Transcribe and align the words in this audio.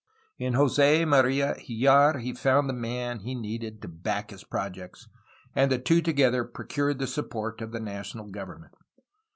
In 0.39 0.53
Jos6 0.53 1.07
Maria 1.07 1.53
Hljar 1.59 2.21
he 2.23 2.33
found 2.33 2.67
the 2.67 2.73
man 2.73 3.19
he 3.19 3.35
needed 3.35 3.83
to 3.83 3.87
back 3.87 4.31
his 4.31 4.43
projects, 4.43 5.07
and 5.53 5.71
the 5.71 5.77
two 5.77 6.01
together 6.01 6.43
pro 6.43 6.65
cured 6.65 6.97
the 6.97 7.05
support 7.05 7.61
of 7.61 7.71
the 7.71 7.79
national 7.79 8.25
government. 8.31 8.73